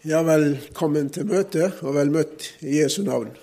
[0.00, 3.34] Ja, velkommen til møtet, og vel møtt i Jesu navn.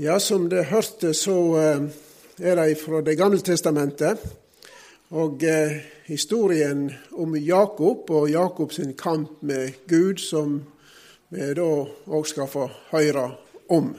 [0.00, 1.82] Ja, som det hørte, så eh,
[2.40, 4.16] er det fra Det gamle testamentet.
[5.12, 5.76] Og eh,
[6.08, 10.62] historien om Jakob og Jakobs kamp med Gud, som
[11.28, 11.68] vi da
[12.08, 13.28] òg skal få høre
[13.68, 13.92] om.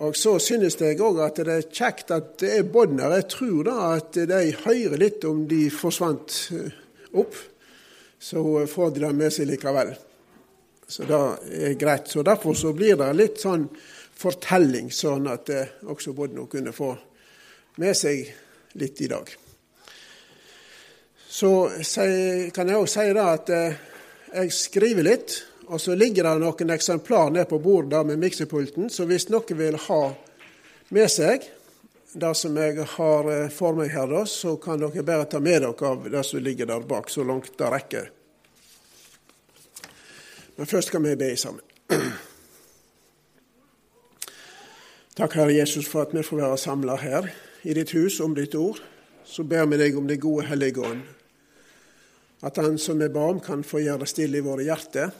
[0.00, 3.62] Og så synes jeg òg at det er kjekt at det er bånd Jeg tror
[3.68, 6.72] da at de hører litt om de forsvant eh,
[7.12, 7.49] opp
[8.20, 9.94] så får de det med seg likevel.
[10.90, 11.20] Så det
[11.70, 12.08] er greit.
[12.08, 13.64] Så Derfor så blir det litt sånn
[14.20, 16.90] fortelling, sånn at eh, også Bodno kunne få
[17.80, 18.26] med seg
[18.76, 19.30] litt i dag.
[21.30, 21.70] Så
[22.52, 23.78] kan jeg òg si da at eh,
[24.34, 25.38] jeg skriver litt,
[25.70, 29.78] og så ligger det noen eksemplar ned på bordet med miksepulten, så hvis noen vil
[29.86, 30.02] ha
[30.90, 31.46] med seg
[32.12, 35.62] det som jeg har eh, for meg her, da, så kan dere bare ta med
[35.62, 38.10] dere av det som ligger der bak, så langt det rekker.
[40.56, 41.64] Men først skal vi be sammen.
[45.18, 47.30] Takk, Herre Jesus, for at vi får være samla her
[47.62, 48.80] i ditt hus om ditt ord.
[49.24, 51.02] Så ber vi deg om det gode Hellige Ånd,
[52.42, 55.10] at Han som vi ba om, kan få gjøre det stille i våre hjerter,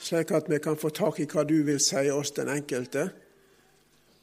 [0.00, 3.10] slik at vi kan få tak i hva du vil si oss den enkelte,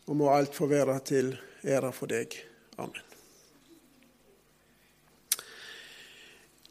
[0.09, 2.35] og må alt få være til ære for deg.
[2.77, 3.01] Amen.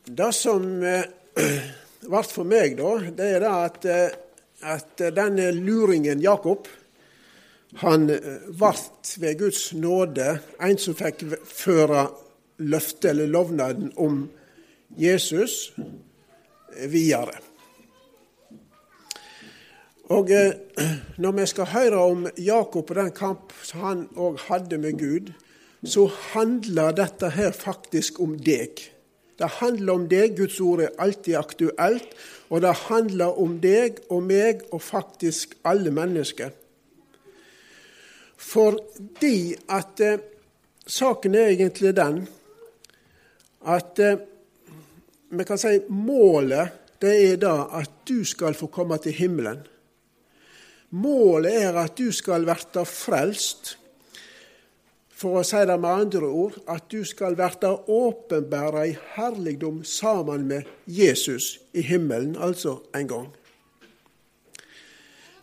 [0.04, 0.98] Det som ble
[1.38, 4.16] eh, for meg, da, det er det at, eh,
[4.74, 6.66] at denne luringen Jakob
[7.80, 12.08] han ble eh, ved Guds nåde en som fikk føre
[12.62, 14.26] løftet eller lovnaden om
[14.98, 15.72] Jesus
[16.90, 17.38] videre.
[20.10, 20.52] Og eh,
[21.18, 25.32] Når vi skal høre om Jakob og den kamp han òg hadde med Gud,
[25.84, 28.82] så handler dette her faktisk om deg.
[29.38, 30.36] Det handler om deg.
[30.38, 32.14] Guds ord er alltid aktuelt.
[32.50, 36.52] Og det handler om deg og meg og faktisk alle mennesker.
[38.36, 40.20] Fordi at eh,
[40.86, 42.24] saken er egentlig den
[43.62, 44.18] at eh,
[45.30, 49.62] vi kan si målet det er da at du skal få komme til himmelen.
[50.92, 53.76] Målet er at du skal verte frelst.
[55.16, 60.48] For å si det med andre ord, at du skal verte åpenbæra i herligdom sammen
[60.50, 63.30] med Jesus i himmelen, altså en gang.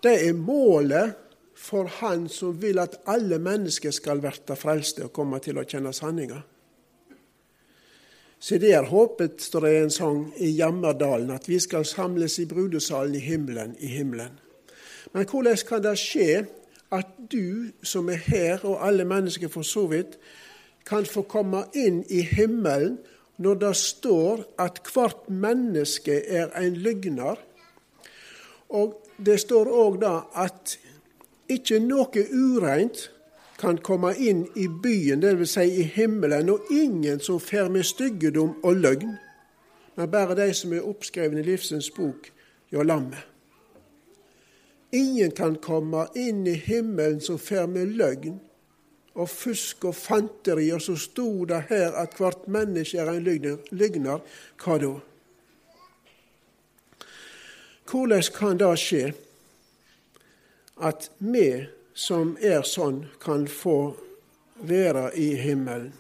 [0.04, 1.16] Det er målet
[1.60, 5.92] for Han som vil at alle mennesker skal verte frelste og komme til å kjenne
[5.94, 6.40] sanninga.
[8.40, 12.48] Se der håpet, står det i en sang i Jammerdalen, at vi skal samles i
[12.48, 14.38] brudesalen i himmelen, i himmelen.
[15.14, 16.46] Men hvordan kan det skje
[16.94, 20.18] at du som er her, og alle mennesker for så vidt,
[20.86, 22.98] kan få komme inn i himmelen
[23.38, 27.38] når det står at hvert menneske er en løgner?
[28.70, 30.78] Og det står òg da at
[31.50, 33.10] ikke noe ureint
[33.60, 35.56] kan komme inn i byen, dvs.
[35.58, 39.18] Si i himmelen, og ingen som fer med styggedom og løgn,
[39.98, 42.30] men bare de som er oppskrevet i livsens bok
[42.72, 43.29] hjå lammet.
[44.92, 48.40] Ingen kan komme inn i himmelen som fer med løgn
[49.20, 54.22] og fusk og fanteri, og så sto det her at hvert menneske er en løgner.
[54.64, 54.94] Hva da?
[57.90, 59.04] Hvordan kan det skje
[60.80, 61.48] at vi
[61.94, 63.96] som er sånn, kan få
[64.62, 65.92] være i himmelen?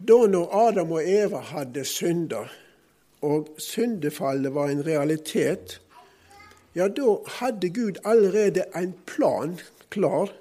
[0.00, 2.46] Da når Adam og Eva hadde synda,
[3.22, 5.80] og syndefallet var en realitet,
[6.74, 9.58] ja, da hadde Gud allerede en plan
[9.90, 10.32] klar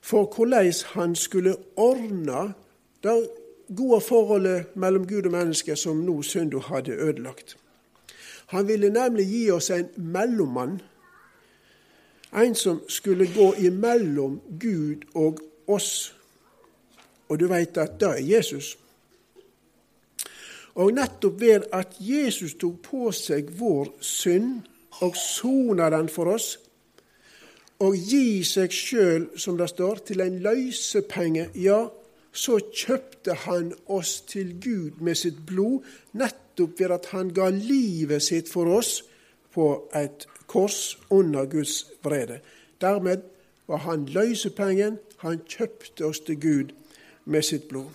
[0.00, 2.54] for hvordan han skulle ordne
[3.02, 3.28] det
[3.76, 7.56] gode forholdet mellom Gud og mennesket som nå synda hadde ødelagt.
[8.46, 10.80] Han ville nemlig gi oss en mellommann,
[12.34, 16.16] en som skulle gå imellom Gud og oss.
[17.28, 18.78] Og du veit at det er Jesus.
[20.74, 24.60] Og nettopp ved at Jesus tok på seg vår synd
[25.00, 26.58] og sona den for oss,
[27.80, 31.86] og gi seg sjøl, som det står, til en løysepenge, ja,
[32.32, 38.22] så kjøpte han oss til Gud med sitt blod, nettopp ved at han ga livet
[38.22, 39.00] sitt for oss
[39.54, 39.66] på
[39.96, 42.40] et kors under Guds vrede.
[42.80, 43.24] Dermed
[43.66, 46.76] var han løysepengen, han kjøpte oss til Gud
[47.24, 47.90] med sitt blod.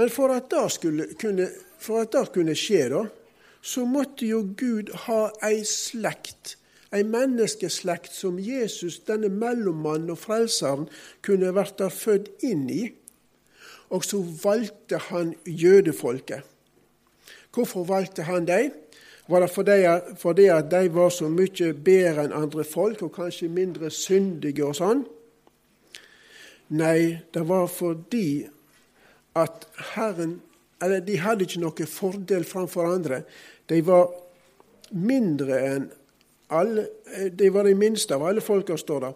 [0.00, 1.50] Men for at det, skulle kunne,
[2.12, 3.02] det kunne skje, da,
[3.60, 6.54] så måtte jo Gud ha ei slekt,
[6.88, 10.86] ei menneskeslekt som Jesus, denne mellommannen og frelseren,
[11.20, 12.86] kunne vært født inn i.
[13.90, 16.46] og så valgte han jødefolket.
[17.52, 18.70] Hvorfor valgte han dem?
[19.28, 19.86] Var det fordi,
[20.16, 24.78] fordi at de var så mye bedre enn andre folk, og kanskje mindre syndige og
[24.78, 25.04] sånn?
[26.70, 28.46] Nei, det var fordi
[29.34, 30.40] at Herren
[30.82, 33.18] Eller de hadde ikke noen fordel framfor andre.
[33.68, 34.06] De var
[34.96, 35.90] mindre enn
[36.48, 36.86] alle,
[37.36, 39.10] De var de minste av alle folka, står det.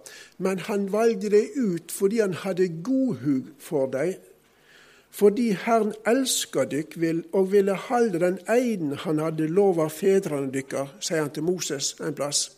[0.44, 4.12] Men han valgte dem ut fordi han hadde godhug for dem.
[5.14, 6.96] Fordi Herren elska dykk
[7.32, 12.16] og ville holde den eiden han hadde lova fedrene dykkar, sier han til Moses en
[12.18, 12.48] plass.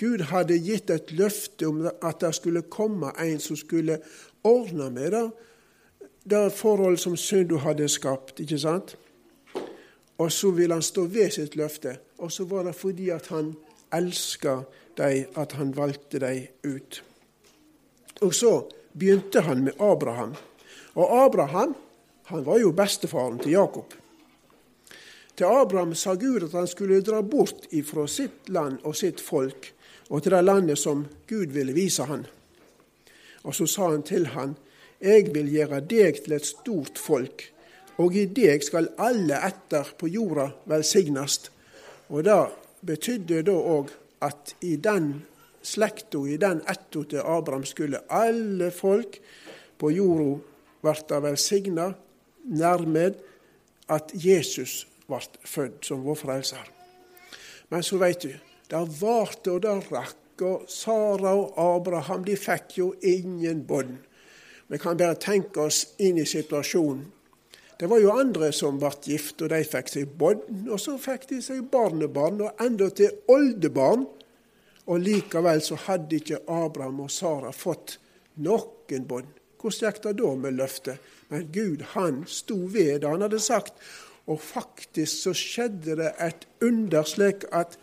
[0.00, 3.98] Gud hadde gitt et løfte om at det skulle komme en som skulle
[4.44, 5.26] ordne med det,
[6.30, 8.40] det forhold som synda hadde skapt.
[8.40, 8.96] ikke sant?
[10.18, 11.98] Og så ville han stå ved sitt løfte.
[12.18, 13.54] Og så var det fordi at han
[13.92, 14.62] elska
[14.96, 17.02] dem, at han valgte dem ut.
[18.20, 18.64] Og så
[18.98, 20.34] begynte han med Abraham.
[20.94, 21.74] Og Abraham
[22.26, 23.94] han var jo bestefaren til Jakob.
[25.36, 29.72] Til Abraham sa Gud at han skulle dra bort ifra sitt land og sitt folk
[30.08, 32.26] og til det landet som Gud ville vise han.
[33.44, 34.56] Og så sa han til han,
[35.00, 37.42] Jeg vil gjøre deg til et stort folk,
[38.00, 41.50] og i deg skal alle etter på jorda velsignes.
[42.08, 42.38] Og det
[42.86, 43.92] betydde da òg
[44.24, 45.26] at i den
[45.66, 49.20] slekta, i den ætta til Abraham, skulle alle folk
[49.78, 50.38] på jorda
[50.86, 51.90] bli velsigna,
[52.46, 53.20] nærmed
[53.88, 56.64] at Jesus ble født som vår frelser.
[57.68, 58.32] Men så veit du,
[58.70, 63.96] det varte og det rakk, og Sara og Abraham de fikk jo ingen bånd.
[64.66, 67.04] Vi kan bare tenke oss inn i situasjonen.
[67.78, 70.46] Det var jo andre som ble gift, og de fikk seg bånd.
[70.72, 74.06] Og så fikk de seg barnebarn, og enda til oldebarn.
[74.86, 77.98] Og likevel så hadde ikke Abraham og Sara fått
[78.40, 79.28] noen bånd.
[79.60, 81.12] Hvordan gikk det da med løftet?
[81.28, 83.76] Men Gud, han sto ved det han hadde sagt.
[84.26, 87.76] Og faktisk så skjedde det et under slik at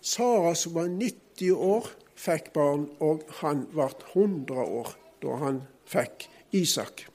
[0.00, 6.28] Sara, som var 90 år, fikk barn, og han ble 100 år da han fikk
[6.56, 7.06] Isak.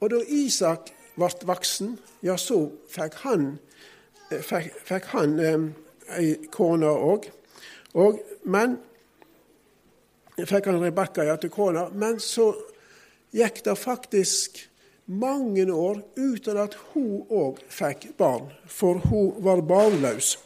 [0.00, 1.94] Og da Isak ble voksen,
[2.26, 3.58] ja, så fikk han,
[4.30, 5.68] eh, fikk, fikk han eh,
[6.18, 7.30] ei kone òg.
[8.44, 8.78] Men
[10.42, 11.88] fikk han Rebekka ja, til kona.
[11.94, 12.50] Men så
[13.34, 14.64] gikk det faktisk
[15.06, 20.36] mange år uten at hun òg fikk barn, for hun var barnløs.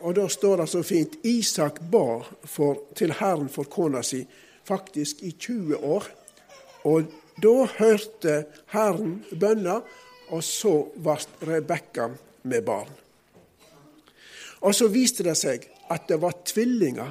[0.00, 4.22] Og da står det så fint Isak ba for, til Herren for kona si,
[4.70, 6.06] faktisk i 20 år.
[6.86, 7.10] Og
[7.42, 9.80] da hørte Herren bønna,
[10.30, 11.16] og så ble
[11.48, 12.10] Rebekka
[12.46, 12.92] med barn.
[14.60, 17.10] Og så viste det seg at det var tvillinger.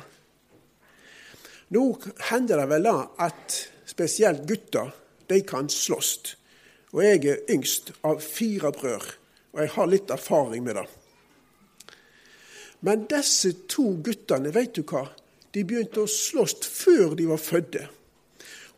[1.75, 1.83] Nå
[2.29, 2.95] hender det vel da
[3.25, 3.57] at
[3.89, 4.93] spesielt gutter
[5.29, 6.35] de kan slåss.
[6.93, 9.17] Og jeg er yngst av fire brødre,
[9.53, 10.87] og jeg har litt erfaring med det.
[12.85, 15.03] Men disse to guttene, vet du hva?
[15.53, 17.87] De begynte å slåss før de var fødte.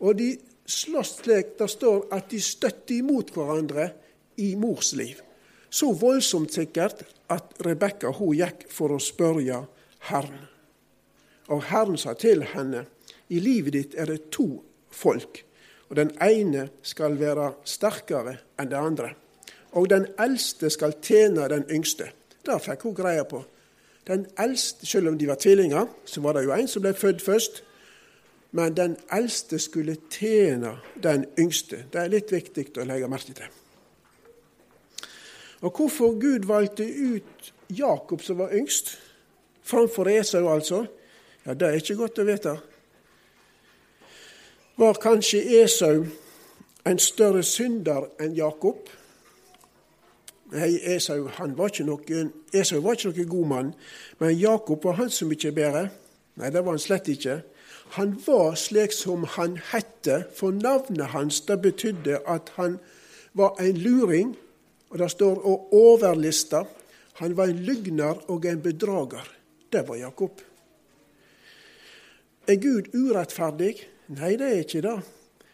[0.01, 0.29] Og de
[0.65, 3.89] slåss slik det står at de støtte imot hverandre
[4.41, 5.19] i mors liv.
[5.69, 9.65] Så voldsomt sikkert at Rebekka gikk for å spørre
[10.09, 10.47] Herren.
[11.51, 12.85] Og Herren sa til henne,
[13.31, 15.43] i livet ditt er det to folk,
[15.89, 19.13] og den ene skal være sterkere enn det andre.
[19.79, 22.11] Og den eldste skal tjene den yngste.
[22.43, 23.43] Det fikk hun greie på.
[24.07, 27.21] Den eldste, Selv om de var tvillinger, så var det jo en som ble født
[27.21, 27.63] først.
[28.51, 31.85] Men den eldste skulle tjene den yngste.
[31.93, 33.47] Det er litt viktig å legge merke til.
[35.61, 38.97] Og Hvorfor Gud valgte ut Jakob, som var yngst,
[39.63, 40.85] framfor Esau, altså,
[41.45, 42.55] ja, det er ikke godt å vite.
[44.77, 46.05] Var kanskje Esau
[46.85, 48.89] en større synder enn Jakob?
[50.51, 53.69] Nei, Esau, var ikke noen, Esau var ikke noen god mann,
[54.19, 55.85] men Jakob var han så mye bedre.
[56.39, 57.37] Nei, det var han slett ikke.
[57.95, 62.79] Han var slik som han hette, for navnet hans det betydde at han
[63.35, 64.35] var en luring,
[64.91, 66.65] og det står 'å overliste.
[67.13, 69.27] Han var en lygner og en bedrager.
[69.71, 70.41] Det var Jakob.
[72.47, 73.87] Er Gud urettferdig?
[74.07, 74.99] Nei, det er ikke det.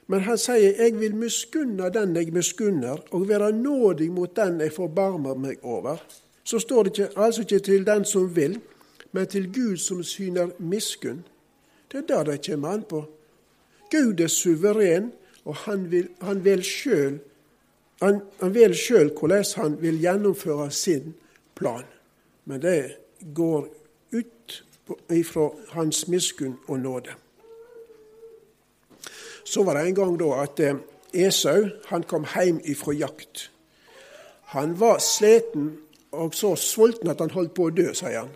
[0.07, 4.71] Men han sier, 'Jeg vil miskunne den jeg miskunner, og være nådig mot den jeg
[4.71, 5.97] forbarmer meg over'.
[6.43, 8.61] Så står det ikke, altså ikke til den som vil,
[9.11, 11.23] men til Gud som syner miskunn.
[11.91, 13.05] Det er det det kommer an på.
[13.91, 15.11] Gud er suveren,
[15.45, 17.19] og han vil, han sjøl
[18.01, 21.15] han, han vil sjøl hvordan han vil gjennomføre sin
[21.55, 21.83] plan.
[22.45, 22.97] Men det
[23.35, 23.67] går
[24.13, 24.63] ut
[25.11, 27.15] ifra hans miskunn og nåde.
[29.47, 30.79] Så var det en gang da at eh,
[31.15, 33.47] Esau han kom hjem ifra jakt.
[34.51, 35.77] Han var sliten
[36.11, 38.33] og så sulten at han holdt på å dø, sier han.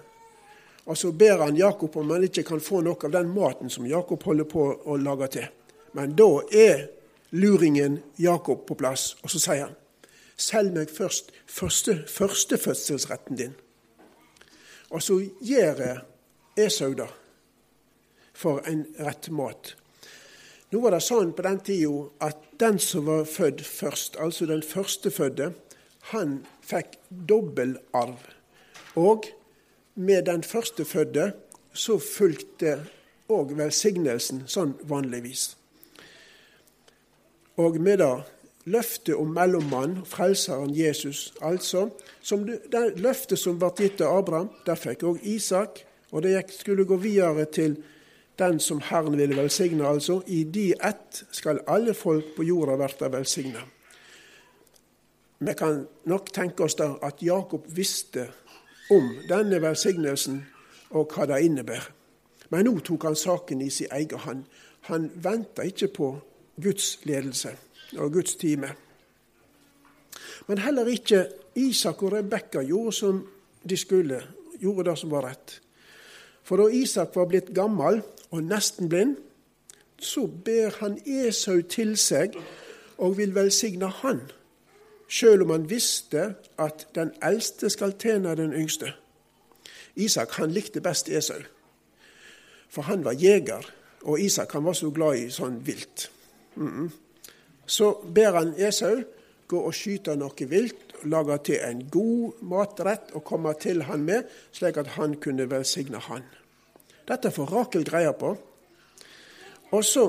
[0.88, 3.88] Og så ber han Jakob om han ikke kan få noe av den maten som
[3.88, 5.48] Jakob holder på å lage til.
[5.96, 6.88] Men da er
[7.36, 9.78] luringen Jakob på plass, og så sier han
[10.42, 13.52] Selg meg først første, førstefødselsretten din.
[14.90, 16.02] Og så gjør
[16.58, 17.12] Esau det
[18.34, 19.76] for en rett mat.
[20.72, 24.64] Nå var det sånn på den tida at den som var født først, altså den
[24.64, 25.52] førstefødte,
[26.14, 28.22] han fikk dobbelarv.
[28.96, 29.28] Og
[29.96, 31.34] med den førstefødte
[31.74, 32.78] så fulgte
[33.32, 35.52] òg velsignelsen sånn vanligvis.
[37.60, 38.14] Og med det
[38.72, 41.90] løftet om mellommann, frelseren Jesus, altså
[42.22, 46.38] som det, det løftet som ble gitt til Abraham, der fikk òg Isak, og det
[46.56, 47.80] skulle gå videre til
[48.42, 50.22] den som Herren ville velsigne, altså.
[50.28, 53.62] I de ett skal alle folk på jorda verta velsigna.
[55.40, 58.28] Vi kan nok tenke oss da at Jakob visste
[58.94, 60.44] om denne velsignelsen
[60.92, 61.88] og hva det innebærer.
[62.52, 64.44] Men nå tok han saken i sin egen hånd.
[64.92, 66.10] Han venta ikke på
[66.62, 67.56] Guds ledelse
[67.98, 68.74] og Guds time.
[70.48, 73.22] Men heller ikke Isak og Rebekka gjorde som
[73.64, 74.20] de skulle,
[74.60, 75.58] gjorde det som var rett.
[76.44, 79.18] For da Isak var blitt gammel og nesten blind,
[80.02, 82.38] så ber han Esau til seg
[82.98, 84.24] og vil velsigne han
[85.12, 86.32] sjøl om han visste
[86.62, 88.94] at den eldste skal tjene den yngste.
[90.00, 91.42] Isak han likte best Esau,
[92.72, 93.66] for han var jeger,
[94.08, 96.10] og Isak han var så glad i sånn vilt.
[96.56, 96.90] Mm -mm.
[97.66, 99.04] Så ber han Esau
[99.48, 104.30] gå og skyte noe vilt, lage til en god matrett og komme til han med,
[104.52, 106.26] slik at han kunne velsigne han.
[107.08, 108.36] Dette får Rakel greie på.
[109.72, 110.06] Og så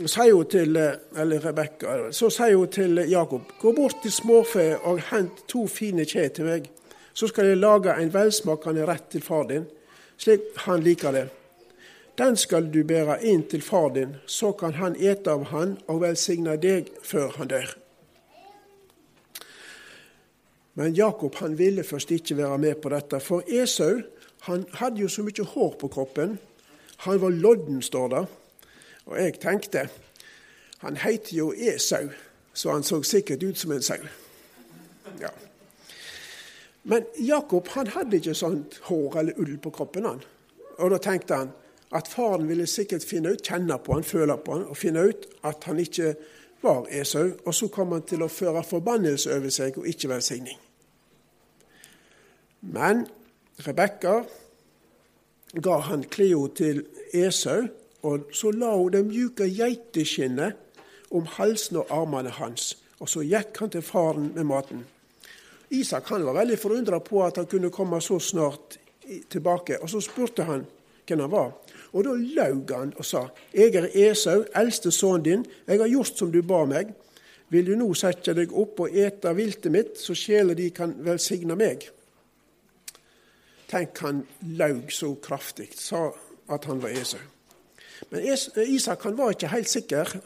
[0.00, 5.02] sier hun til eller Rebekka, så sier hun til Jakob gå bort til småfe og
[5.10, 6.70] hent to fine kje til meg.
[7.14, 9.68] Så skal jeg lage en velsmakende rett til far din,
[10.16, 11.26] slik han liker det.
[12.18, 16.02] Den skal du bære inn til far din, så kan han ete av han og
[16.02, 17.81] velsigne deg før han dør.
[20.74, 24.00] Men Jakob han ville først ikke være med på dette, for Esau
[24.48, 26.38] han hadde jo så mye hår på kroppen.
[27.04, 28.22] Han var lodden, står det.
[29.06, 29.88] Og jeg tenkte
[30.82, 32.08] han heter jo Esau,
[32.54, 34.00] så han så sikkert ut som en sau.
[35.20, 35.30] Ja.
[36.82, 40.04] Men Jakob han hadde ikke sånt hår eller ull på kroppen.
[40.04, 40.22] han.
[40.78, 41.52] Og Da tenkte han
[41.92, 45.26] at faren ville sikkert finne ut, kjenne på han, føle på han, og finne ut
[45.44, 46.14] at han ikke
[46.62, 47.32] var Esau.
[47.46, 50.58] Og så kom han til å føre forbannelse over seg og ikke velsigning.
[52.72, 53.06] Men
[53.66, 54.22] Rebekka
[55.62, 57.66] ga han Cleo til Esau
[58.02, 60.58] og så la hun det mjuke geiteskinnet
[61.14, 64.82] om halsen og armene hans, og så gikk han til faren med maten.
[65.70, 68.78] Isak han var veldig forundra på at han kunne komme så snart
[69.30, 70.66] tilbake, og så spurte han
[71.06, 71.52] hvem han var.
[71.92, 76.18] Og da laug han og sa, 'Jeg er Esau, eldste sønnen din, jeg har gjort
[76.18, 76.94] som du ba meg.'
[77.50, 81.56] 'Vil du nå sette deg opp og ete viltet mitt, så sjela de kan velsigne
[81.56, 81.90] meg?'
[83.68, 86.10] Tenk, han laug så kraftig, sa
[86.48, 87.20] at han var Esau.
[88.10, 88.20] Men
[88.66, 90.20] Isak han var ikke helt sikker.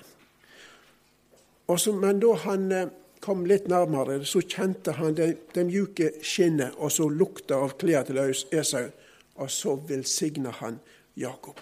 [1.66, 2.88] Også, men da han eh,
[3.20, 8.06] kom litt nærmere, så kjente han det, det mjuke skinnet og så lukta av klærne
[8.06, 8.88] til Esau.
[9.36, 10.78] Og så velsigna han
[11.16, 11.60] Jakob.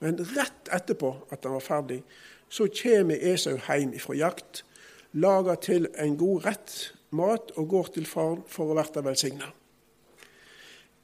[0.00, 2.02] Men rett etterpå at han var ferdig,
[2.48, 4.64] så kommer Esau hjem fra jakt,
[5.12, 6.76] lager til en god rett
[7.10, 9.48] mat og går til faren for å bli velsigna.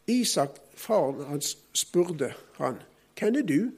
[0.06, 2.82] Isak, faren hans, spurte han,
[3.16, 3.72] 'Hvem er du?'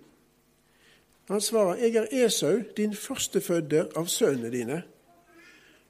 [1.28, 4.82] Han svarer, 'Jeg er Esau, din førstefødte av sønnene dine.'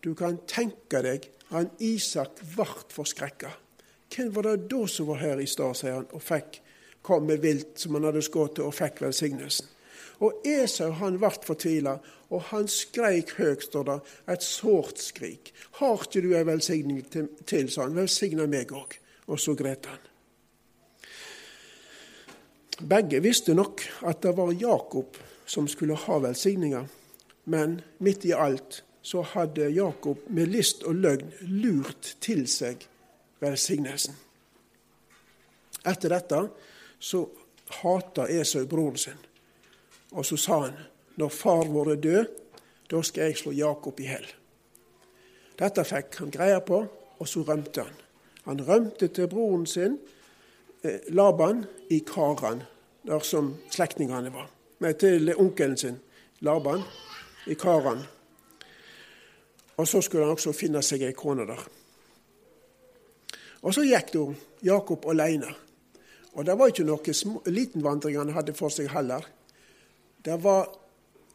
[0.04, 3.50] Du kan tenke deg han Isak vart forskrekka.
[4.14, 6.62] Hvem var det da som var her i stad, sier han, og fikk
[7.06, 9.72] kom med vilt som han hadde skutt, og fikk velsignelsen?
[10.24, 11.98] Og Esau han ble fortvila,
[12.32, 13.96] og han skreik høyt, står det,
[14.32, 15.52] et sårt skrik.
[15.78, 17.94] Har ikke du ei velsigning til, sa han.
[17.98, 18.96] Velsigna meg òg.
[19.26, 20.02] Og så gret han.
[22.76, 26.82] Begge visste nok at det var Jakob som skulle ha velsigninga,
[27.46, 31.30] men midt i alt så hadde Jakob med list og løgn
[31.62, 32.82] lurt til seg
[33.40, 34.16] velsignelsen.
[35.86, 36.40] Etter dette
[36.98, 37.26] så
[37.82, 39.18] hata Esau broren sin,
[40.12, 40.76] og så sa han
[41.16, 42.26] når far vår er død,
[42.90, 44.26] da skal jeg slå Jakob i hjel.
[45.56, 46.82] Dette fikk han greie på,
[47.18, 48.02] og så rømte han.
[48.44, 49.98] Han rømte til broren sin,
[50.84, 52.62] eh, Laban, i Karan,
[53.06, 54.50] der som slektningene var.
[54.80, 56.00] Nei, til onkelen sin,
[56.40, 56.82] Laban.
[57.46, 58.02] i Karan.
[59.76, 61.60] Og så skulle han også finne seg ei kone der.
[63.62, 64.24] Og så gikk da
[64.62, 65.52] Jakob alene.
[66.36, 69.24] Og det var ikke noe liten vandring han hadde for seg heller.
[70.24, 70.68] Det var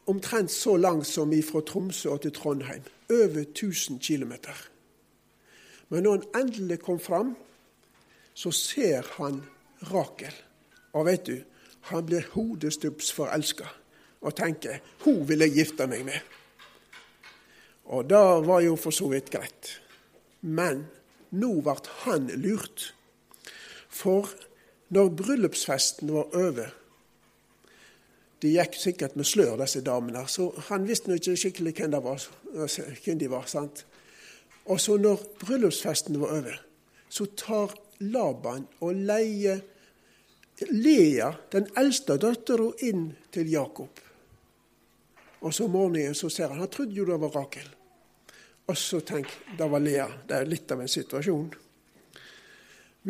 [0.06, 2.82] omtrent så langt som fra Tromsø til Trondheim.
[3.10, 4.32] Over 1000 km.
[5.88, 7.36] Men når han endelig kom fram,
[8.34, 9.42] så ser han
[9.90, 10.34] Rakel.
[10.92, 11.42] Og vet du,
[11.90, 13.66] han blir hodestups forelska
[14.22, 16.20] og tenker hun vil jeg gifte meg med.
[17.90, 19.72] Og det var jo for så vidt greit.
[20.40, 20.86] Men
[21.34, 22.92] nå ble han lurt.
[23.92, 24.30] For
[24.92, 26.78] når bryllupsfesten var over
[28.42, 33.20] De gikk sikkert med slør, disse damene, så han visste ikke skikkelig hvem, var, hvem
[33.20, 33.44] de var.
[33.46, 33.84] sant?
[34.66, 36.56] Og så når bryllupsfesten var over,
[37.08, 39.62] så tar Laban og leier
[40.70, 44.02] Lea, den eldste dattera, inn til Jakob.
[45.42, 47.70] Og så morgenen så ser han Han trodde jo det var Rakel.
[48.66, 49.26] Og så tenk,
[49.58, 50.06] det var Lea.
[50.28, 51.48] Det er litt av en situasjon.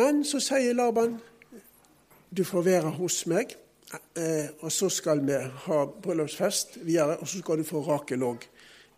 [0.00, 1.18] Men så sier Laban,
[2.36, 3.52] du får være hos meg,
[4.16, 8.46] eh, og så skal vi ha bryllupsfest videre, og så skal du få Rakel òg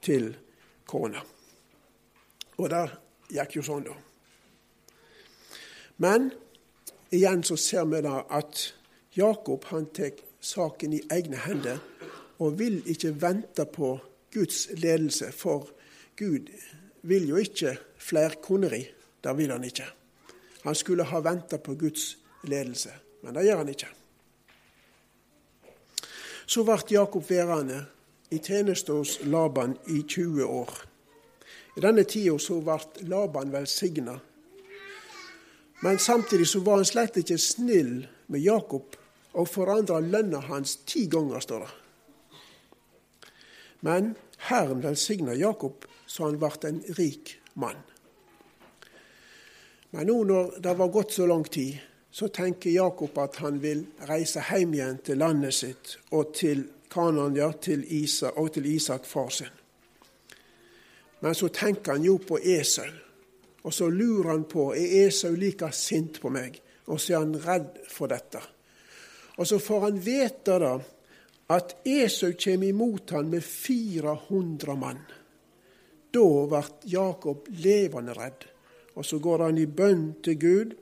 [0.03, 0.31] til
[0.87, 1.23] kona.
[2.59, 2.85] Og det
[3.35, 3.97] gikk jo sånn, da.
[6.05, 6.31] Men
[7.15, 8.63] igjen så ser vi da at
[9.15, 10.15] Jakob han tar
[10.45, 11.79] saken i egne hender
[12.43, 13.97] og vil ikke vente på
[14.35, 15.71] Guds ledelse, for
[16.19, 16.51] Gud
[17.03, 18.83] vil jo ikke flerkoneri.
[19.25, 19.87] Det vil han ikke.
[20.65, 22.91] Han skulle ha venta på Guds ledelse,
[23.25, 23.91] men det gjør han ikke.
[26.45, 27.79] Så ble Jakob værende
[28.31, 30.75] i tjeneste hos Laban i 20 år.
[31.77, 34.19] I denne tida ble Laban velsigna.
[35.83, 38.97] Men samtidig så var han slett ikke snill med Jakob
[39.35, 41.73] og forandra lønna hans ti ganger, står det.
[43.81, 44.15] Men
[44.49, 47.81] Herren velsigna Jakob så han ble en rik mann.
[49.91, 51.77] Men nå når det var gått så lang tid,
[52.15, 56.61] så tenker Jakob at han vil reise hjem igjen til landet sitt og til
[56.95, 59.51] Kanan, ja, til Isak, og til Isak, far sin.
[61.25, 62.87] Men så tenker han jo på Esau,
[63.67, 67.35] og så lurer han på er Esau like sint på meg, og så er han
[67.49, 68.45] redd for dette.
[69.35, 70.73] Og så får han vite da
[71.51, 75.03] at Esau kommer imot han med 400 mann.
[76.15, 78.47] Da ble Jakob levende redd,
[78.95, 80.81] og så går han i bønn til Gud,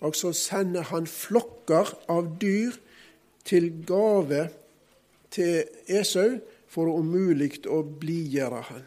[0.00, 2.76] og så sender han flokker av dyr
[3.48, 4.48] til gave
[5.34, 8.86] til Esau for å umulig å blidgjøre han.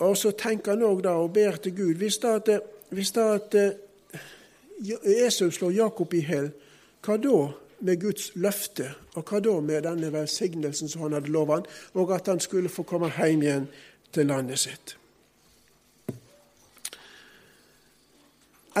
[0.00, 2.48] Og så tenker han òg og ber til Gud Hvis da at,
[2.88, 3.76] hvis da at eh,
[5.26, 6.48] Esau slår Jakob i hjel,
[7.04, 7.50] hva da
[7.84, 8.94] med Guds løfte?
[9.14, 11.68] Og hva da med denne velsignelsen som han hadde lovet han,
[12.00, 13.68] og at han skulle få komme hjem igjen
[14.12, 14.96] til landet sitt?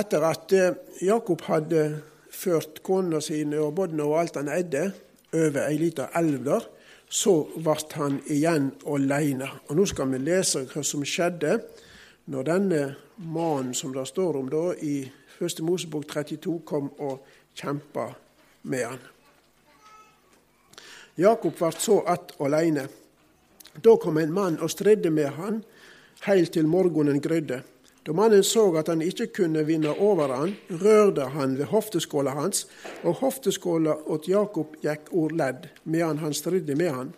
[0.00, 1.84] Etter at eh, Jakob hadde
[2.32, 4.90] ført konene sine og båndene og alt han eide,
[5.34, 6.64] over ei lita elv der,
[7.10, 9.48] så ble han igjen alene.
[9.68, 11.58] Og Nå skal vi lese hva som skjedde
[12.30, 12.82] når denne
[13.18, 15.02] mannen som det står om da i
[15.40, 15.62] 1.
[15.66, 17.26] Mosebok 32, kom og
[17.58, 18.10] kjempa
[18.62, 19.02] med han.
[21.20, 22.88] Jakob ble så att alene.
[23.82, 25.62] Da kom en mann og stridde med han
[26.24, 27.62] heilt til morgenen grydde.
[28.06, 32.66] Da mannen så at han ikke kunne vinne over han, rørte han ved hofteskåla hans,
[33.04, 37.10] og hofteskåla åt Jakob gikk ordledd medan han stridde med han.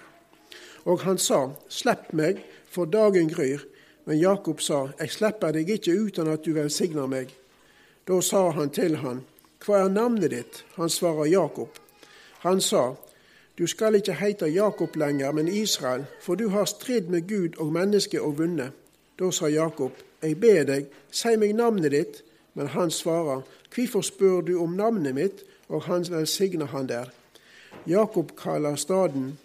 [0.85, 3.63] Og han sa, Slipp meg, for dagen gryr.
[4.05, 7.31] Men Jakob sa, Jeg slipper deg ikke uten at du velsigner meg.
[8.09, 9.23] Da sa han til han,
[9.63, 10.65] Hva er navnet ditt?
[10.75, 11.79] Han svarer Jakob.
[12.43, 12.97] Han sa,
[13.59, 17.73] Du skal ikke heite Jakob lenger, men Israel, for du har stridd med Gud og
[17.73, 18.73] mennesket og vunnet.
[19.19, 22.23] Da sa Jakob, jeg ber deg, si meg navnet ditt.
[22.55, 23.43] Men han svarer,
[23.75, 25.45] hvorfor spør du om navnet mitt?
[25.69, 27.09] Og han velsigner han der.
[27.87, 29.39] Jakob kaller staden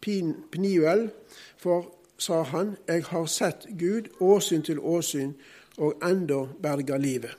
[0.00, 1.10] Pniuel,
[1.56, 5.34] for, sa han, jeg har sett Gud åsyn til åsyn,
[5.78, 7.36] og enda berga livet.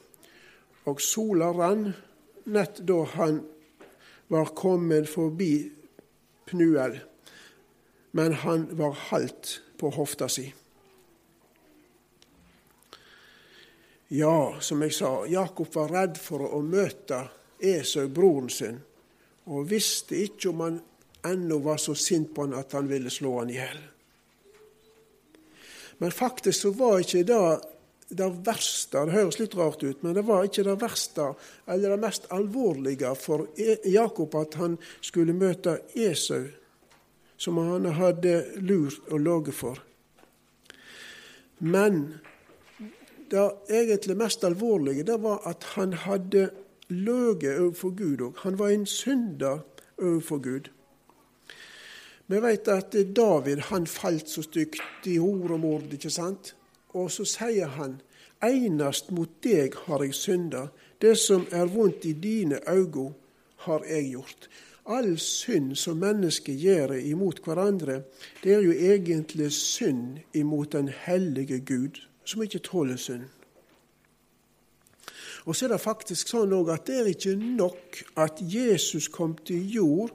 [0.86, 1.92] Og sola rann
[2.46, 3.42] nett da han
[4.32, 5.70] var kommet forbi
[6.48, 7.00] Pnuel,
[8.12, 10.52] men han var halt på hofta si.
[14.08, 17.26] Ja, som jeg sa, Jakob var redd for å møte
[17.60, 18.78] Esau, broren sin,
[19.48, 20.78] og visste ikke om han
[21.28, 23.82] ennå var så sint på han at han ville slå han i hjel.
[25.98, 27.41] Men faktisk så var ikke det
[28.08, 29.02] det verste.
[29.06, 31.34] Det høres litt rart ut, men det var ikke det verste
[31.67, 36.46] eller det mest alvorlige for e- Jakob at han skulle møte Esau,
[37.38, 39.84] som han hadde lurt og ligget for.
[41.60, 42.20] Men
[43.32, 46.50] det egentlig mest alvorlige det var at han hadde
[46.90, 48.42] løyet overfor Gud òg.
[48.44, 49.63] Han var en synder
[49.98, 50.70] overfor Gud.
[52.28, 56.56] Vi vet at David han falt så stygt i hor og mord, ikke sant?
[56.96, 58.02] Og så sier han
[58.44, 60.68] Einast mot deg har jeg synda.
[61.02, 63.13] Det som er vondt i dine øyne,
[63.66, 64.50] har jeg gjort.
[64.86, 68.04] All synd som mennesker gjør imot hverandre,
[68.44, 73.26] det er jo egentlig synd imot den hellige Gud, som ikke tåler synd.
[75.48, 79.63] Og så er det faktisk sånn at det er ikke nok at Jesus kom til
[79.72, 80.12] jord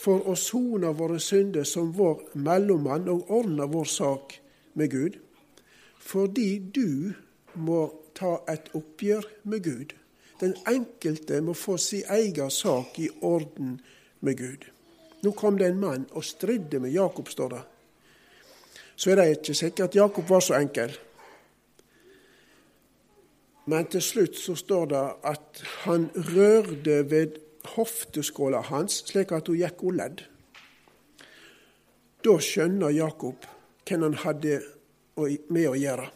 [0.00, 4.38] for å sone våre synder som vår mellommann og ordne vår sak
[4.78, 5.18] med Gud,
[5.98, 7.12] fordi du
[7.58, 9.92] må ta et oppgjør med Gud.
[10.40, 13.80] Den enkelte må få sin egen sak i orden
[14.22, 14.64] med Gud.
[15.26, 17.64] Nå kom det en mann og stridde med Jakob, står det.
[18.96, 20.94] Så er det ikke sikkert at Jakob var så enkel.
[23.68, 27.36] Men til slutt så står det at han rørte ved
[27.74, 30.22] hofteskåla hans, slik at hun gikk og ledd.
[32.24, 33.44] Da skjønner Jakob
[33.88, 34.62] hvem han hadde
[35.52, 36.08] med å gjøre.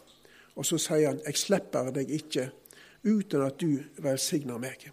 [0.55, 2.51] Og så sier han, 'Jeg slipper deg ikke
[3.03, 4.89] uten at du velsigner meg'.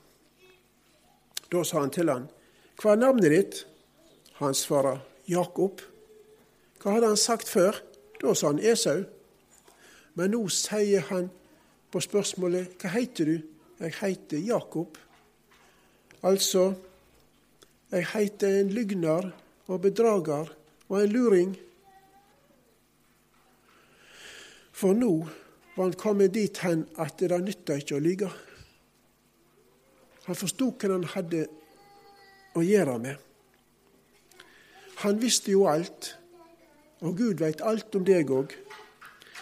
[1.53, 2.29] Da sa han til han,
[2.77, 3.67] 'Hva er navnet ditt?'
[4.35, 5.81] Han svarer, 'Jakob'.
[6.81, 7.83] Hva hadde han sagt før?
[8.21, 9.05] Da sa han Esau.
[10.15, 11.31] Men nå sier han
[11.91, 13.43] på spørsmålet 'Hva heter du?'
[13.81, 14.99] 'Jeg heter Jakob'.
[16.23, 16.75] Altså,
[17.91, 19.31] jeg heter en lygner
[19.67, 20.47] og bedrager
[20.89, 21.57] og en luring.
[24.73, 25.29] For nå
[25.77, 28.31] var han kommet dit hen at det nytta ikke å lyge.
[30.27, 31.47] Han forsto hva han hadde
[32.55, 33.17] å gjøre med.
[35.01, 36.15] Han visste jo alt,
[37.01, 38.53] og Gud veit alt om deg òg.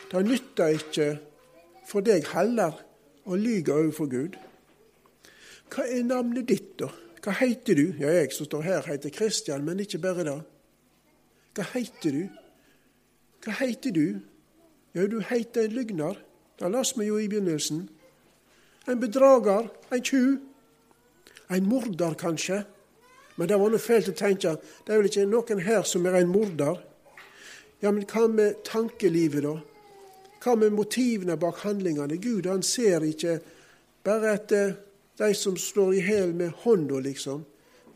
[0.09, 1.09] Det nytta ikke
[1.89, 2.77] for deg heller
[3.29, 4.37] å lyge overfor Gud.
[5.73, 6.91] Hva er navnet ditt, da?
[7.25, 7.87] Hva heter du?
[8.01, 10.39] Ja, jeg som står her, heter Kristian, men ikke bare det.
[11.57, 12.25] Hva heter du?
[13.45, 14.21] Hva heter du?
[14.97, 16.21] Ja, du heter en lygner.
[16.59, 17.87] Det leste vi jo i begynnelsen.
[18.89, 20.39] En bedrager, en tjuv.
[21.51, 22.63] En morder, kanskje.
[23.37, 24.57] Men det var noe fælt å tenke.
[24.85, 26.81] Det er vel ikke noen her som er en morder?
[27.83, 29.59] Ja, men hva med tankelivet, da?
[30.43, 32.19] Hva med motivene bak handlingene?
[32.23, 33.39] Gud han ser ikke
[34.07, 34.75] bare etter
[35.19, 37.43] de som slår i hjel med hånda, liksom.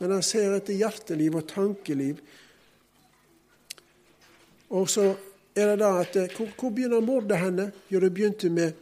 [0.01, 2.19] Men han ser etter hjerteliv og tankeliv.
[4.75, 5.13] Og så
[5.55, 7.69] er det da at eh, hvor, hvor begynner mordet henne?
[7.93, 8.73] Jo, det begynte med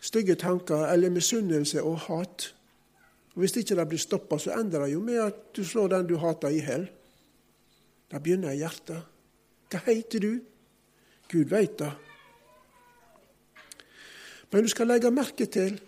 [0.00, 2.52] stygge tanker eller misunnelse og hat.
[3.34, 6.06] Og Hvis ikke det blir stoppa, så ender det jo med at du slår den
[6.06, 6.86] du hater, i hjel.
[8.10, 9.02] Det begynner i hjertet.
[9.70, 10.32] Hva heter du?
[11.30, 11.92] Gud veit det.
[14.50, 15.78] Men du skal legge merke til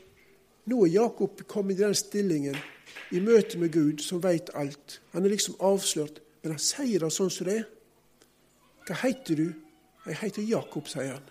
[0.71, 2.57] nå er Jakob kommet i den stillingen
[3.11, 5.01] i møte med Gud, som veit alt.
[5.13, 7.67] Han er liksom avslørt, men han sier det sånn som det er.
[8.87, 9.49] Hva heter du?
[10.07, 11.27] Jeg heter Jakob, sier han.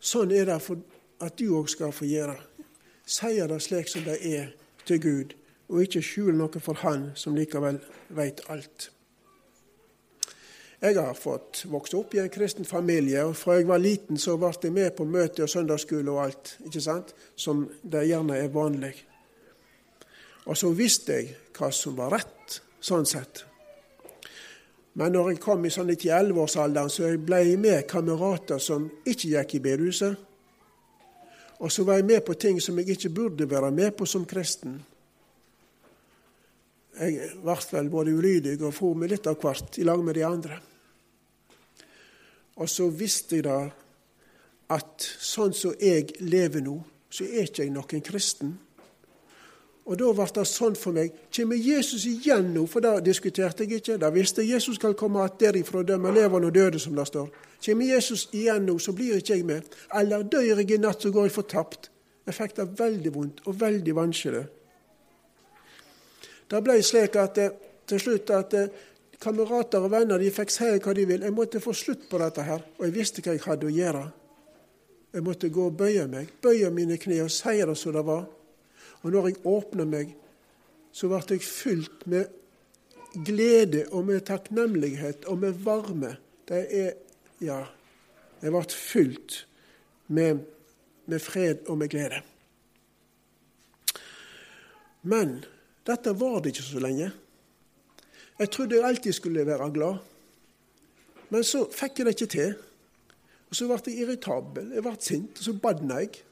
[0.00, 0.84] Sånn er det for
[1.24, 2.36] at du òg skal få gjøre.
[3.06, 4.52] Sier det slik som det er
[4.86, 5.34] til Gud,
[5.72, 7.80] og ikke skjule noe for Han som likevel
[8.14, 8.90] veit alt.
[10.86, 14.36] Jeg har fått vokse opp i en kristen familie, og fra jeg var liten så
[14.38, 17.14] ble jeg med på møter og søndagsskole og alt, ikke sant?
[17.34, 18.92] som det gjerne er vanlig.
[20.46, 23.42] Og så visste jeg hva som var rett, sånn sett.
[24.94, 29.56] Men når jeg kom i sånn 10-11-årsalderen, så ble jeg med kamerater som ikke gikk
[29.58, 30.22] i bedehuset.
[31.58, 34.28] Og så var jeg med på ting som jeg ikke burde være med på som
[34.28, 34.78] kristen.
[37.00, 40.24] Jeg ble vel både ulydig og for meg litt av hvert i lag med de
[40.24, 40.60] andre.
[42.56, 43.58] Og så visste jeg da
[44.72, 46.78] at sånn som jeg lever nå,
[47.12, 48.56] så er ikke jeg noen kristen.
[49.86, 51.12] Og da ble det sånn for meg.
[51.30, 52.64] Kommer Jesus igjen nå?
[52.66, 53.98] For det diskuterte jeg ikke.
[54.02, 57.06] Da visste jeg Jesus skal komme att derifra og dømme levende og døde, som det
[57.06, 57.28] står.
[57.64, 59.62] Kommer Jesus igjen nå, så blir ikke jeg med.
[59.94, 61.90] Eller dør jeg i natt, så går jeg fortapt.
[62.26, 64.42] Jeg fikk det veldig vondt og veldig vanskelig.
[66.50, 67.54] Det ble slik at eh,
[67.86, 68.82] til slutt at eh,
[69.22, 71.26] kamerater og venner de fikk si hva de ville.
[71.26, 74.04] Jeg måtte få slutt på dette her, og jeg visste hva jeg hadde å gjøre.
[75.16, 78.26] Jeg måtte gå og bøye meg, bøye mine kne og si det som det var.
[79.02, 80.12] Og når jeg åpna meg,
[80.92, 86.16] så ble jeg fylt med glede og med takknemlighet og med varme.
[86.48, 86.94] Det er
[87.40, 87.66] Ja,
[88.42, 89.46] Jeg ble fylt
[90.08, 90.38] med,
[91.06, 92.22] med fred og med glede.
[95.02, 95.44] Men
[95.86, 97.10] dette var det ikke så lenge.
[98.38, 99.96] Jeg trodde jeg alltid skulle være glad.
[101.30, 102.54] Men så fikk jeg det ikke til.
[103.48, 106.22] Og Så ble jeg irritabel, jeg ble sint, og så badna jeg.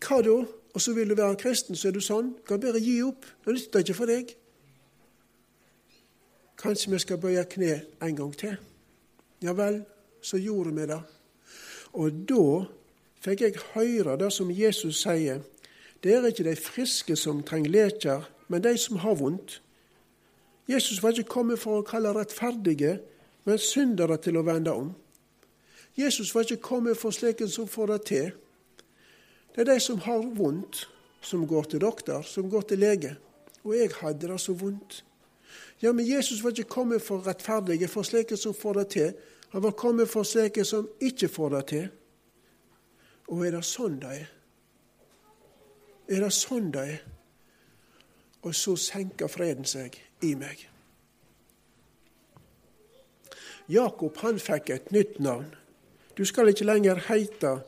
[0.00, 0.36] Hva da?
[0.74, 2.32] Og så vil du være kristen, så er du sånn.
[2.46, 3.26] Kan bare gi opp.
[3.44, 4.32] Det nytter ikke for deg.
[6.58, 8.56] Kanskje vi skal bøye kne en gang til.
[9.44, 9.82] Ja vel,
[10.24, 11.00] så gjorde vi det.
[11.94, 12.46] Og da
[13.22, 15.44] fikk jeg høre det som Jesus sier.
[16.02, 19.60] Det er ikke de friske som trenger leker, men de som har vondt.
[20.68, 22.98] Jesus var ikke kommet for å kalle rettferdige,
[23.44, 24.92] men syndere til å vende om.
[25.96, 28.30] Jesus var ikke kommet for slike som får det til.
[29.54, 30.88] Det er de som har vondt,
[31.22, 33.12] som går til doktor, som går til lege.
[33.64, 35.04] Og jeg hadde det så vondt.
[35.82, 39.12] Ja, men Jesus var ikke kommet for rettferdige, for slike som får det til.
[39.52, 41.88] Han var kommet for slike som ikke får det til.
[43.28, 44.30] Og er det sånn det er?
[46.08, 47.04] Er det sånn det er?
[48.44, 50.68] Og så senker freden seg i meg.
[53.70, 55.48] Jakob han fikk et nytt navn.
[56.16, 57.60] Du skal ikke lenger heite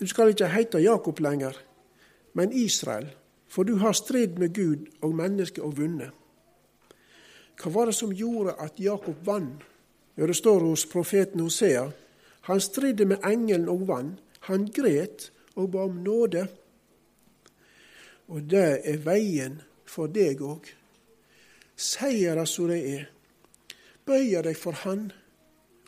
[0.00, 1.54] Du skal ikke heite Jakob lenger,
[2.34, 3.06] men Israel,
[3.46, 6.10] for du har strid med Gud og mennesket og vunnet.
[7.54, 9.62] Hva var det som gjorde at Jakob vant?
[10.16, 11.92] Ja, det står hos profeten Hosea.
[12.50, 14.18] Han stridde med engelen og vann.
[14.50, 16.48] Han gret og ba om nåde.
[18.28, 20.66] Og det er veien for deg òg.
[21.82, 23.06] Sier det som det er.
[24.06, 25.08] Bøyer deg for Han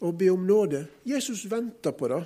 [0.03, 0.87] og be om nåde.
[1.07, 2.25] Jesus venter på det.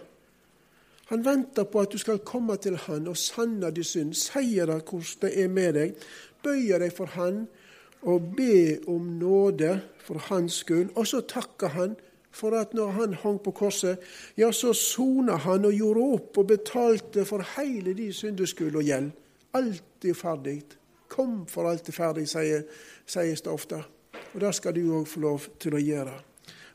[1.09, 4.14] Han venter på at du skal komme til Han og sanne din synd.
[4.16, 5.94] Sier det hvordan det er med deg.
[6.44, 7.46] Bøyer deg for Han
[8.02, 10.94] og be om nåde for Hans skyld.
[10.96, 11.96] Og så takker Han
[12.31, 13.98] for at når Han hang på korset,
[14.37, 19.11] ja, så sona Han og gjorde opp og betalte for hele din syndeskyld og gjeld.
[19.54, 20.77] Alt er ferdig.
[21.18, 22.62] Kom, for alt er ferdig, sier,
[23.02, 23.83] sies det ofte.
[24.35, 26.12] Og det skal du òg få lov til å gjøre.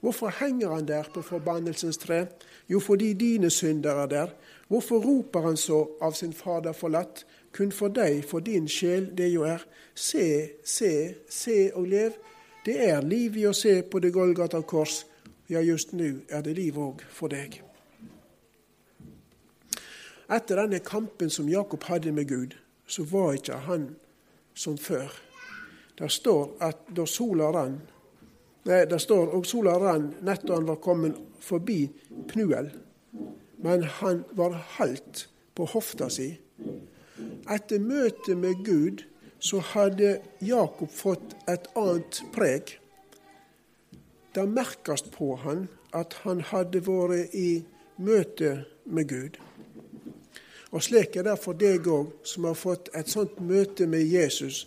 [0.03, 2.25] Hvorfor henger han der på forbannelsens tre?
[2.67, 4.33] Jo, fordi dine synder er der.
[4.67, 7.23] Hvorfor roper han så av sin Fader forlatt?
[7.55, 9.63] Kun for deg, for din sjel, det jo er.
[9.95, 10.91] Se, se,
[11.29, 12.19] se og lev.
[12.65, 15.05] Det er liv i å se på det Golgata kors.
[15.47, 17.61] Ja, just nå er det liv òg for deg.
[20.27, 23.93] Etter denne kampen som Jakob hadde med Gud, så var ikke han
[24.53, 25.11] som før.
[25.97, 27.81] Det står at da sola rann
[28.63, 31.81] Nei, det står og sola rann nett da han var kommet forbi
[32.29, 32.69] Pnuel,
[33.59, 36.29] men han var halt på hofta si.
[37.51, 39.03] Etter møtet med Gud
[39.43, 42.77] så hadde Jakob fått et annet preg.
[44.31, 47.65] Det merkes på han at han hadde vært i
[47.99, 49.35] møte med Gud.
[50.73, 54.63] Og slik er det for deg òg, som har fått et sånt møte med Jesus,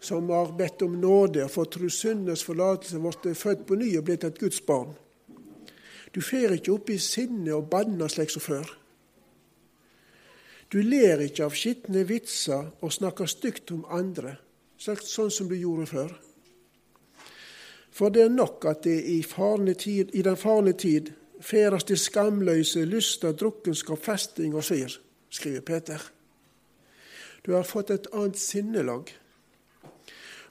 [0.00, 4.26] som har bedt om nåde og fått syndenes forlatelse, blitt født på ny og blitt
[4.26, 4.96] et Guds barn.
[6.14, 8.70] Du fer ikke opp i sinnet og banner slik som før.
[10.68, 14.34] Du ler ikke av skitne vitser og snakker stygt om andre,
[14.78, 16.10] sånn som du gjorde før.
[17.94, 22.84] For det er nok at det i, tid, i den farne tid feres til skamløse
[22.88, 24.98] lyster, drukkenskap, festing og svir,
[25.30, 26.02] skriver Peter.
[27.46, 29.12] Du har fått et annet sinnelag.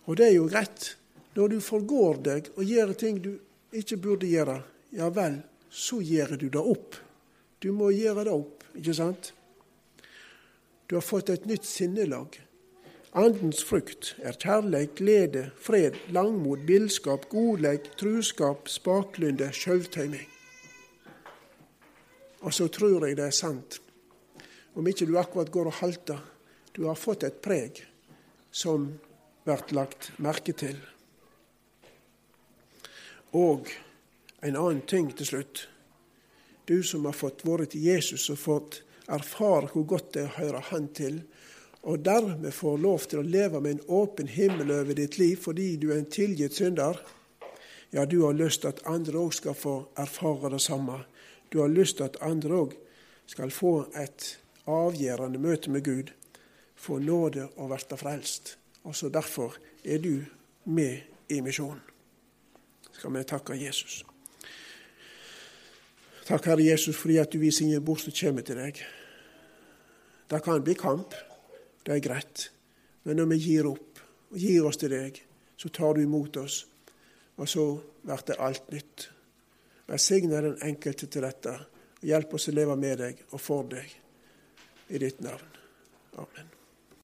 [0.08, 0.94] Og det er jo rett.
[1.36, 3.36] Når du forgår deg og gjør ting du
[3.76, 4.62] ikke burde gjøre,
[4.96, 6.96] ja vel, så gjør du det opp.
[7.62, 9.34] Du må gjøre det opp, ikke sant?
[10.88, 12.40] Du har fått et nytt sinnelag.
[13.18, 20.37] Andens frukt er kjærleik, glede, fred, langmod, bilskap, godleik, truskap, spaklynde, sjølvtøyming.
[22.46, 23.80] Og så tror jeg det er sant,
[24.78, 26.20] om ikke du akkurat går og halter.
[26.74, 27.82] Du har fått et preg
[28.52, 28.92] som
[29.48, 30.78] blir lagt merke til.
[33.34, 33.70] Og
[34.42, 35.68] en annen ting til slutt.
[36.68, 40.38] Du som har fått vært til Jesus og fått erfare hvor godt det er å
[40.42, 41.22] høre Han til,
[41.88, 45.78] og dermed får lov til å leve med en åpen himmel over ditt liv fordi
[45.80, 47.00] du er en tilgitt synder,
[47.96, 51.00] ja, du har lyst til at andre òg skal få erfare det samme.
[51.52, 52.76] Du har lyst til at andre òg
[53.28, 56.12] skal få et avgjørende møte med Gud,
[56.76, 58.58] få nåde og bli frelst.
[58.84, 60.24] Og så Derfor er du
[60.66, 60.98] med
[61.30, 61.82] i misjonen.
[62.92, 64.04] Skal vi takke Jesus.
[66.28, 68.80] Takk, Herre Jesus, fordi at du viser ingen bort som kommer til deg.
[70.28, 71.14] Det kan bli kamp,
[71.86, 72.52] det er greit.
[73.04, 75.22] Men når vi gir opp og gir oss til deg,
[75.58, 76.66] så tar du imot oss,
[77.38, 77.68] og så
[78.04, 79.08] blir det alt nytt.
[79.88, 81.56] Velsigne den enkelte til dette.
[82.04, 83.98] Hjelp oss å leve med deg og for deg.
[84.90, 85.58] I ditt navn.
[86.18, 86.57] Amen.